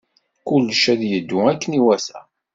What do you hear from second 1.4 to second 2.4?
akken iwata.